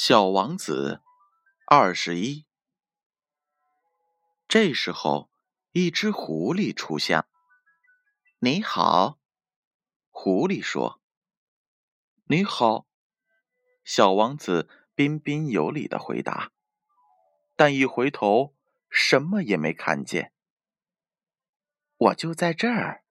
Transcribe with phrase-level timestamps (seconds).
[0.00, 1.02] 小王子
[1.66, 2.46] 二十一。
[4.46, 5.28] 这时候，
[5.72, 7.24] 一只狐狸出现。
[8.38, 9.18] “你好。”
[10.12, 11.02] 狐狸说。
[12.30, 12.86] “你好。”
[13.82, 16.52] 小王子彬彬有礼的回答。
[17.56, 18.54] 但一回头，
[18.88, 20.32] 什么也没看见。
[21.96, 23.02] 我就在这儿。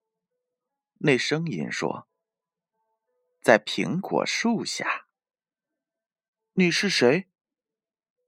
[0.99, 2.07] 那声音说
[3.43, 5.03] ：“在苹果树下。”
[6.59, 7.27] 你是谁？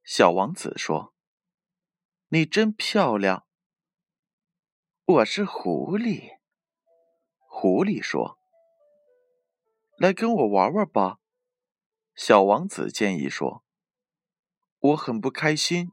[0.03, 1.15] 小王子说
[2.29, 3.47] ：“你真漂亮。”
[5.03, 6.37] 我是狐狸。
[7.47, 8.37] 狐狸说
[9.97, 11.17] ：“来跟我玩玩吧。”
[12.13, 13.63] 小王子建议说
[14.77, 15.91] ：“我很不开心。”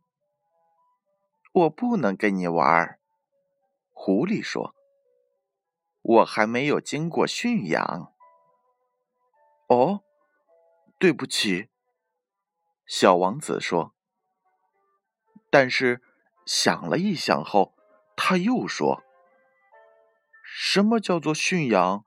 [1.55, 3.01] 我不能跟你玩。
[3.93, 4.75] 狐狸说
[6.03, 8.13] ：“我还没有经过驯养。”
[9.69, 10.05] 哦，
[10.99, 11.71] 对不起。
[12.87, 13.95] 小王子说
[15.51, 16.01] ：“但是
[16.45, 17.75] 想了一想后，
[18.17, 19.03] 他又说
[20.45, 22.05] ：‘什么叫做驯养？’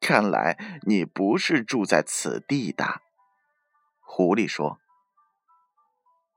[0.00, 3.02] 看来你不是住在此地的。”
[4.02, 4.80] 狐狸说：“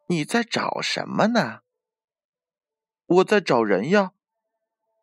[0.07, 1.61] 你在找什么呢
[3.07, 4.11] ？”“我在找人呀。”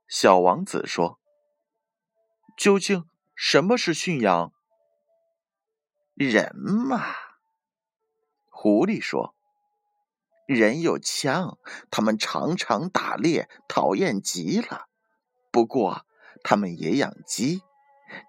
[0.06, 1.18] 小王子说。
[2.56, 4.52] “究竟什么是驯养
[6.14, 7.04] ？”“人嘛。”
[8.66, 9.32] 狐狸说
[10.44, 11.56] ：“人有枪，
[11.88, 14.88] 他们常常打猎，讨厌极了。
[15.52, 16.04] 不过，
[16.42, 17.62] 他们也养鸡，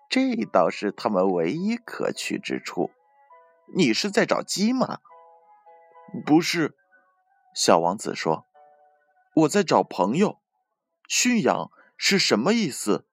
[0.07, 2.91] 这倒是他们唯一可取之处。
[3.75, 4.99] 你是在找鸡吗
[6.23, 6.77] ？”“不是。”
[7.55, 8.45] 小王子说
[9.33, 10.37] ，“我在找朋友。
[11.07, 13.07] 驯养是什么意思？”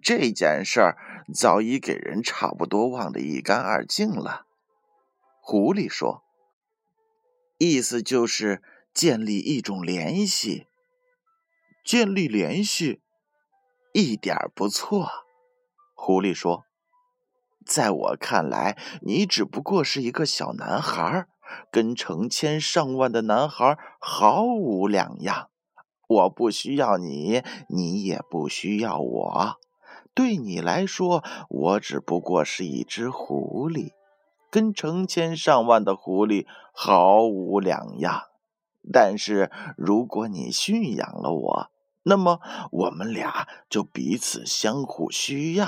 [0.00, 0.96] 这件事儿
[1.34, 4.46] 早已给人差不多忘得一干二净了。
[5.44, 6.22] 狐狸说
[7.58, 8.62] ：“意思就是
[8.94, 10.68] 建立一种联系，
[11.84, 13.00] 建立联系，
[13.92, 15.10] 一点不错。”
[15.96, 16.64] 狐狸说
[17.66, 21.26] ：“在我看来，你只不过是一个小男孩，
[21.72, 25.50] 跟成千上万的男孩毫无两样。
[26.08, 29.56] 我不需要你，你也不需要我。
[30.14, 33.90] 对你来说，我只不过是一只狐狸。”
[34.52, 38.24] 跟成千上万的狐狸毫无两样，
[38.92, 41.70] 但是如果你驯养了我，
[42.02, 42.38] 那么
[42.70, 45.66] 我们俩就彼此相互需要。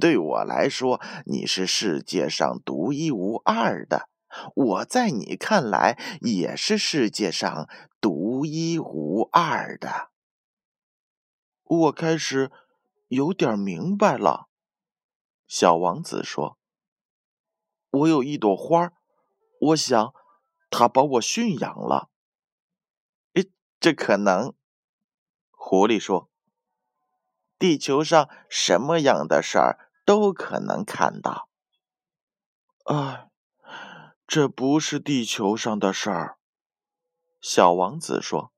[0.00, 4.08] 对我来说，你是世界上独一无二的；
[4.56, 7.68] 我在你看来也是世界上
[8.00, 10.10] 独一无二的。
[11.62, 12.50] 我开始
[13.06, 14.48] 有点明白了，
[15.46, 16.57] 小王子说。
[17.90, 18.92] 我有一朵花，
[19.60, 20.14] 我想，
[20.70, 22.10] 它把我驯养了。
[23.34, 23.50] 诶，
[23.80, 24.54] 这可能。
[25.50, 26.30] 狐狸说
[27.58, 31.48] ：“地球上什么样的事儿都可能看到。”
[32.84, 33.28] 哎，
[34.26, 36.38] 这不是地球上的事儿。
[37.40, 38.52] 小王子说。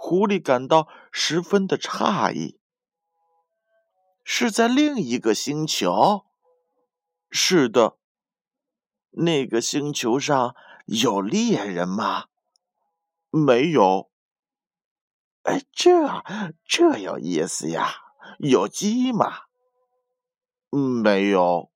[0.00, 2.60] 狐狸感到十分的诧异。
[4.22, 6.24] 是在另一个星球？
[7.30, 7.97] 是的。
[9.10, 10.54] 那个星球上
[10.86, 12.26] 有猎人吗？
[13.30, 14.10] 没有。
[15.42, 15.90] 哎，这
[16.64, 17.94] 这有意思呀！
[18.38, 19.44] 有鸡吗？
[20.70, 21.70] 没有。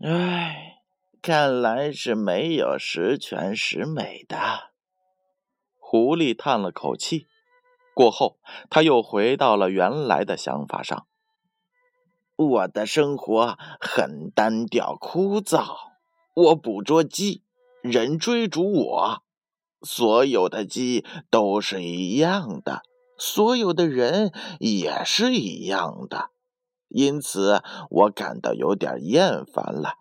[0.00, 0.82] 哎，
[1.20, 4.72] 看来是没有十全十美的。
[5.78, 7.26] 狐狸叹了口气，
[7.94, 8.38] 过后
[8.68, 11.06] 他又回到了原来的想法上。
[12.36, 15.93] 我的生活很单调枯燥。
[16.34, 17.44] 我捕捉鸡，
[17.80, 19.22] 人追逐我，
[19.82, 22.82] 所有的鸡都是一样的，
[23.16, 26.30] 所有的人也是一样的，
[26.88, 29.94] 因此我感到有点厌烦了。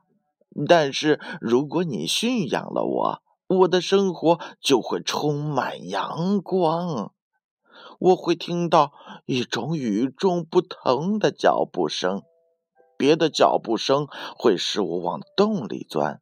[0.67, 7.13] 但是如果你驯养了我，我的生活就会充满阳光。
[7.99, 8.91] 我会听到
[9.27, 12.23] 一种与众不同的脚步声，
[12.97, 16.21] 别的脚步声会使我往洞里钻。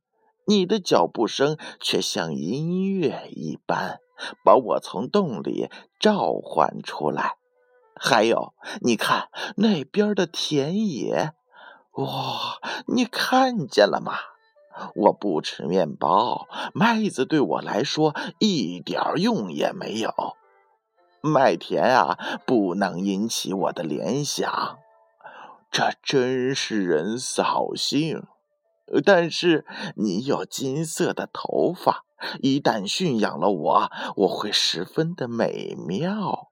[0.51, 4.01] 你的脚步声却像音乐一般，
[4.43, 7.37] 把我从洞里召唤出来。
[7.95, 11.31] 还有，你看那边的田野，
[11.93, 14.15] 哇，你看见了吗？
[14.95, 20.35] 我不吃面包，麦子对我来说一点用也没有。
[21.21, 24.79] 麦田啊，不能引起我的联想，
[25.71, 28.27] 这真是人扫兴。
[28.99, 29.65] 但是
[29.95, 32.03] 你有金色的头发，
[32.41, 36.49] 一旦驯养了我，我会十分的美妙。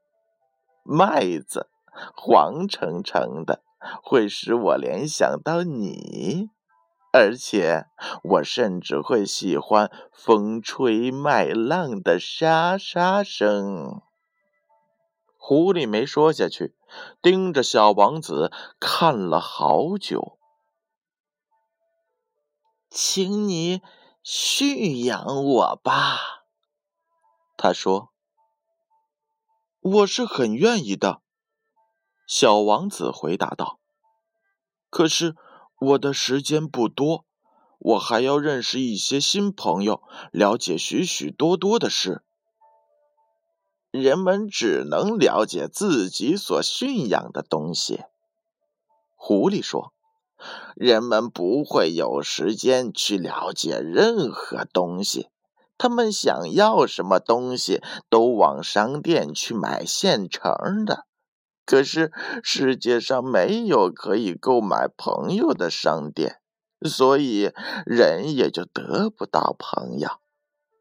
[0.84, 1.68] 麦子
[2.16, 3.62] 黄澄澄的，
[4.02, 6.50] 会使我联想到你。
[7.12, 7.86] 而且，
[8.24, 14.02] 我甚至会喜欢风吹麦浪的沙沙声。
[15.38, 16.76] 狐狸没说下去，
[17.22, 20.39] 盯着小王子看了好久。
[22.90, 23.82] 请你
[24.24, 26.46] 驯养我吧，
[27.58, 28.12] 他说。
[29.82, 31.22] 我是很愿意的，
[32.28, 33.80] 小王子回答道。
[34.90, 35.36] 可是。
[35.82, 37.24] 我的时间不多，
[37.78, 40.04] 我还要认识一些新朋友，
[40.34, 42.22] 了解许许多多的事。
[43.90, 48.04] 人们只能了解自己所驯养的东西。
[49.16, 49.94] 狐狸说
[50.76, 55.30] ：“人们不会有时间去了解任何东西，
[55.78, 61.06] 他们想要什么东西都往商店去买现成的。”
[61.66, 66.42] 可是世界上没有可以购买朋友的商店，
[66.82, 67.52] 所以
[67.86, 70.10] 人也就得不到朋友。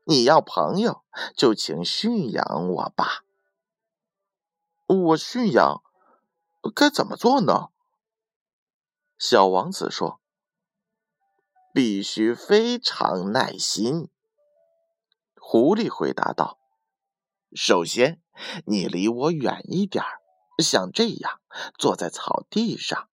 [0.05, 1.03] 你要朋友，
[1.37, 3.25] 就请驯养我吧。
[4.87, 5.83] 我驯养
[6.75, 7.69] 该怎么做呢？
[9.19, 10.21] 小王子说
[11.75, 14.09] ：“必须非常耐心。”
[15.35, 16.59] 狐狸回答道
[17.53, 18.23] ：“首先，
[18.65, 20.05] 你离我远一点。”
[20.63, 21.41] 像这样
[21.79, 23.09] 坐在草地上，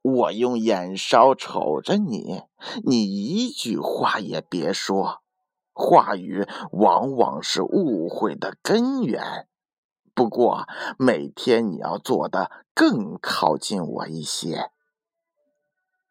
[0.00, 2.44] 我用眼梢瞅着你，
[2.84, 5.22] 你一句话也别说。
[5.74, 9.48] 话语往往是误会的根源。
[10.14, 10.66] 不过
[10.98, 14.70] 每天你要做的更靠近我一些。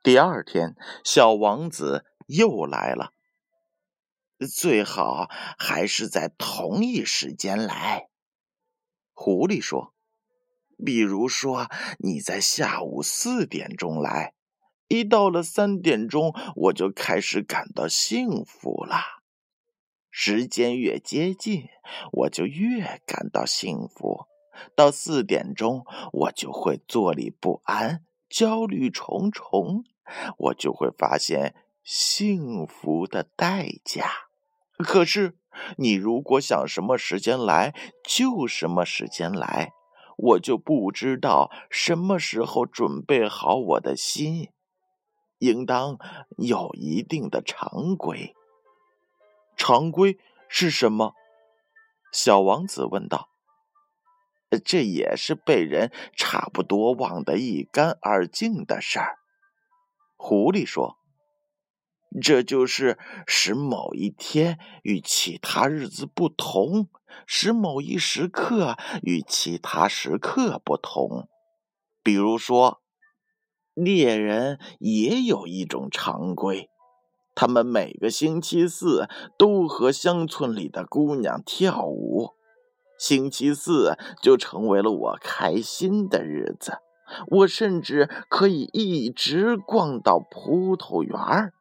[0.03, 3.13] 第二天，小王子又来了，
[4.51, 8.09] 最好还是在同一时间来。
[9.13, 9.93] 狐狸说。
[10.83, 11.69] 比如说，
[11.99, 14.33] 你在下午四点钟来，
[14.87, 18.95] 一到了三点钟，我就开始感到幸福了。
[20.09, 21.67] 时间越接近，
[22.11, 24.25] 我就越感到幸福。
[24.75, 29.83] 到四点钟，我就会坐立不安、焦虑重重，
[30.37, 34.05] 我就会发现幸福的代价。
[34.77, 35.37] 可是，
[35.77, 39.73] 你如果想什么时间来，就什么时间来。
[40.17, 44.49] 我就不知道什么时候准备好我的心，
[45.39, 45.97] 应当
[46.37, 48.35] 有一定的常规。
[49.55, 51.13] 常规是什么？
[52.11, 53.29] 小王子问道。
[54.65, 59.20] 这也是被人差不多忘得一干二净的事儿。
[60.23, 60.97] 狐狸说。
[62.21, 66.89] 这就是使某一天与其他日子不同，
[67.25, 71.27] 使某一时刻与其他时刻不同。
[72.03, 72.81] 比如说，
[73.73, 76.69] 猎人也有一种常规，
[77.33, 82.31] 他们每个星期四都和乡村里的姑娘跳舞。
[82.99, 86.79] 星期四就成为了我开心的日子，
[87.27, 91.53] 我甚至可以一直逛到葡萄园儿。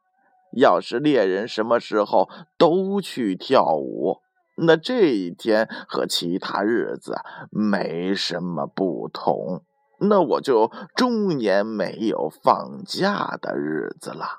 [0.53, 2.29] 要是猎人什么时候
[2.59, 4.19] 都去跳舞，
[4.57, 7.17] 那这一天和其他日子
[7.51, 9.65] 没什么不同，
[10.01, 14.39] 那我就终年没有放假的日子了。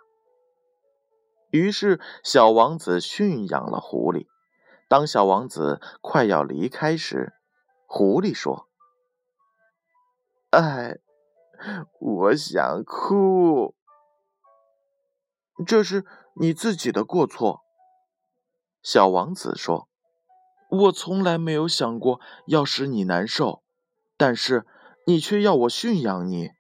[1.50, 4.28] 于是，小王子驯养了狐狸。
[4.88, 7.34] 当小王子快要离开时，
[7.88, 8.68] 狐狸说
[10.52, 11.00] ：“哎，
[12.00, 13.76] 我想哭。”
[15.68, 16.06] 这是
[16.36, 17.62] 你自己的过错，
[18.82, 19.88] 小王子说
[20.70, 23.64] ：“我从来没有想过要使你难受，
[24.18, 24.66] 但是
[25.06, 26.52] 你却要我驯养你。”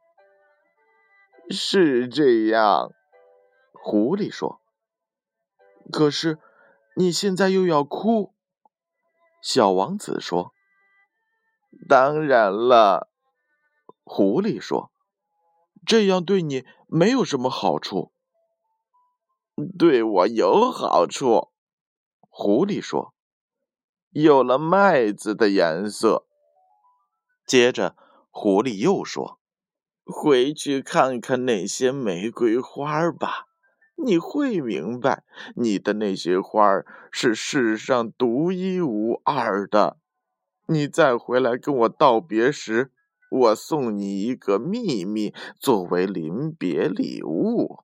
[1.49, 2.91] 是这样，
[3.73, 4.61] 狐狸说。
[5.91, 6.37] 可是
[6.95, 8.33] 你现在又要哭，
[9.41, 10.53] 小王子说。
[11.89, 13.09] 当然了，
[14.13, 14.91] 狐狸说，
[15.85, 18.11] 这样对你没有什么好处。
[19.79, 21.47] 对我有好处，
[22.19, 23.13] 狐狸说
[24.11, 26.25] ：“有了麦子的颜色。”
[27.47, 27.95] 接着，
[28.29, 29.39] 狐狸又说
[30.03, 33.45] ：“回去看看那些玫瑰花吧，
[33.95, 35.23] 你会明白，
[35.55, 39.97] 你的那些花是世上独一无二的。
[40.67, 42.91] 你再回来跟我道别时，
[43.31, 47.79] 我送你一个秘密作为临别礼物。”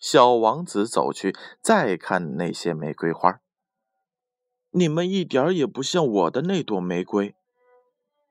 [0.00, 3.40] 小王子走去，再看那些玫瑰花。
[4.70, 7.34] 你们一点也不像我的那朵玫瑰，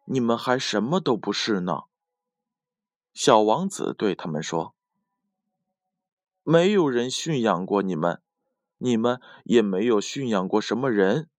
[0.05, 1.83] 你们还什么都不是呢。
[3.13, 4.73] 小王子对他们说
[6.41, 8.21] ：“没有人驯养过你们，
[8.77, 11.29] 你们也没有驯养过什么人。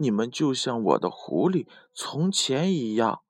[0.00, 3.20] 你们就像我的狐狸从前一样。”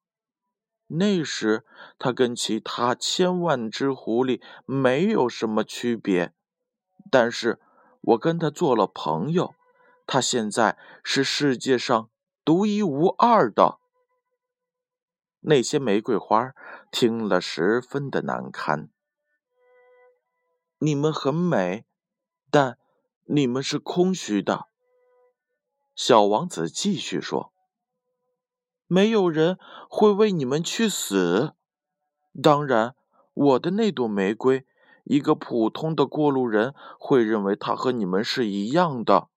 [0.87, 1.65] 那时，
[1.99, 6.33] 它跟其他千万只狐狸没有什么区别，
[7.11, 7.61] 但是
[8.01, 9.55] 我跟它做了朋友，
[10.07, 12.09] 它现在是世界上
[12.45, 13.79] 独一无二的。
[15.41, 16.53] 那些玫瑰花
[16.91, 18.91] 听了十分的难堪。
[20.79, 21.85] 你们很美，
[22.51, 22.79] 但
[23.27, 24.70] 你们是空虚的。
[26.03, 27.53] 小王子继续说。
[28.87, 29.59] 没有人
[29.91, 31.53] 会为你们去死。
[32.43, 32.95] 当然，
[33.35, 34.65] 我的那朵玫瑰，
[35.05, 39.29] 一个普通的过路人会认为它和你们是一样的。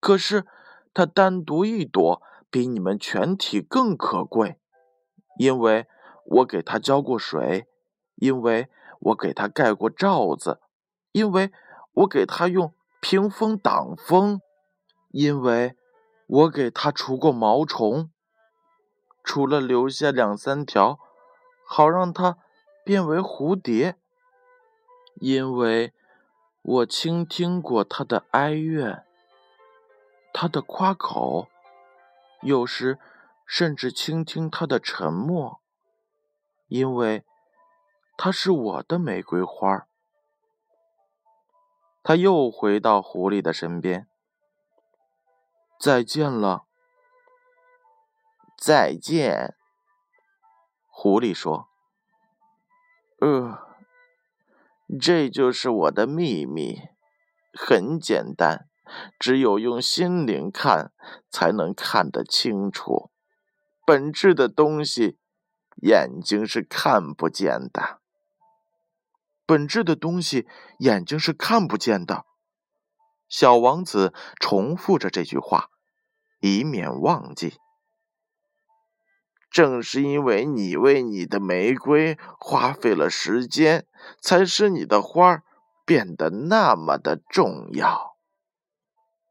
[0.00, 0.46] 可是，
[0.94, 4.58] 它单独一朵比你们全体更可贵，
[5.38, 5.86] 因为
[6.24, 7.66] 我给它浇过水，
[8.14, 10.60] 因为我给它盖过罩子，
[11.12, 11.52] 因为
[11.92, 14.40] 我给它用屏风挡风，
[15.10, 15.76] 因为
[16.32, 18.08] 我给它除过毛虫。
[19.24, 21.00] 除了留下两三条，
[21.66, 22.38] 好让它
[22.84, 23.96] 变为蝴蝶，
[25.16, 25.92] 因为
[26.62, 29.04] 我倾听过它的哀怨，
[30.32, 31.48] 它的夸口，
[32.42, 32.98] 有时
[33.44, 35.60] 甚至倾听它的沉默，
[36.68, 37.24] 因为
[38.16, 39.86] 它是我的玫瑰花。
[42.02, 44.08] 他又回到狐狸的身边，
[45.80, 46.66] 再见了。
[48.58, 49.56] 再见，
[50.86, 51.70] 狐狸说
[53.22, 53.58] ：“呃，
[55.00, 56.82] 这就是我的秘密，
[57.54, 58.68] 很简单，
[59.18, 60.92] 只有用心灵看
[61.30, 63.10] 才能看得清楚。
[63.86, 65.18] 本质的东西，
[65.76, 68.00] 眼睛是看不见的。
[69.46, 70.46] 本质的东西，
[70.80, 72.26] 眼睛是看不见的。”
[73.30, 75.70] 小王子重复着这句话，
[76.40, 77.54] 以免忘记。
[79.50, 83.86] 正是因为你为你的玫瑰花费了时间，
[84.20, 85.42] 才使你的花
[85.84, 88.16] 变得那么的重要。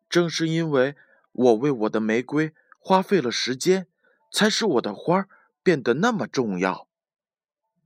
[0.10, 0.96] 正是因为
[1.34, 3.88] 我为我的玫瑰花费了时间，
[4.32, 5.28] 才使我的花
[5.62, 6.88] 变得那么重要。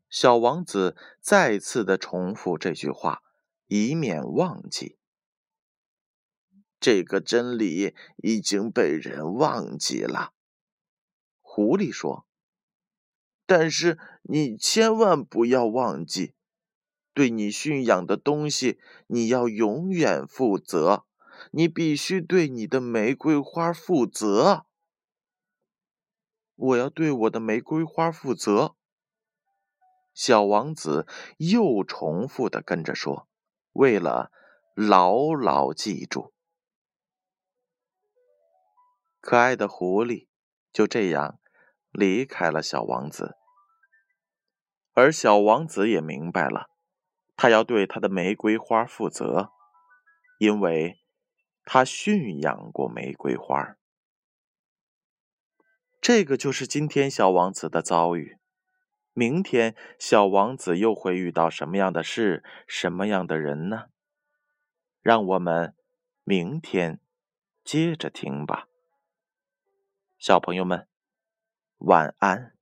[0.09, 3.23] 小王子再次的重复这句话，
[3.65, 4.97] 以免忘记。
[6.83, 10.33] 这个真理已经被人忘记了。
[11.39, 12.27] 狐狸说
[13.47, 16.33] ：“但是你千万不要忘记，
[17.13, 21.05] 对你驯养的东西，你要永远负责。
[21.51, 24.65] 你必须对你的玫瑰花负责。
[26.53, 28.75] 我要对我的玫瑰花负责。”
[30.13, 33.29] 小王子又重复的跟着说
[33.71, 34.33] ：“为了
[34.75, 36.31] 牢牢记住。”
[39.23, 40.27] 可爱的狐狸
[40.73, 41.39] 就这样。
[41.93, 43.37] 离开了小王子，
[44.93, 46.71] 而小王子也明白了，
[47.35, 49.51] 他要对他的玫瑰花负责，
[50.39, 50.99] 因为
[51.63, 53.77] 他驯养过玫瑰花。
[56.01, 58.39] 这个就是今天小王子的遭遇。
[59.13, 63.83] 明天小王子又会遇到什么样的事、什么样的人呢？
[65.01, 65.75] 让我们
[66.23, 66.99] 明天
[67.63, 68.67] 接着听吧，
[70.23, 70.87] 小朋友们。
[71.79, 72.52] 晚安。